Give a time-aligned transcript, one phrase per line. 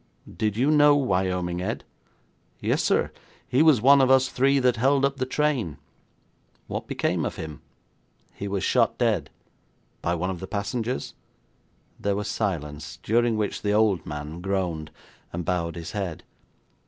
[0.37, 1.83] 'Did you know Wyoming Ed?'
[2.59, 3.11] 'Yes, sir,
[3.47, 5.77] he was one of us three that held up the train.'
[6.65, 7.61] 'What became of him?'
[8.33, 9.29] 'He was shot dead.'
[10.01, 11.13] 'By one of the passengers?'
[11.99, 14.89] There was silence, during which the old man groaned,
[15.31, 16.23] and bowed his head.